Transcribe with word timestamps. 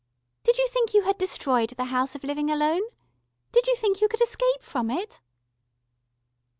Did 0.41 0.57
you 0.57 0.67
think 0.67 0.95
you 0.95 1.03
had 1.03 1.19
destroyed 1.19 1.69
the 1.77 1.83
House 1.93 2.15
of 2.15 2.23
Living 2.23 2.49
Alone? 2.49 2.81
Did 3.51 3.67
you 3.67 3.75
think 3.75 4.01
you 4.01 4.07
could 4.07 4.19
escape 4.21 4.63
from 4.63 4.89
it?" 4.89 5.21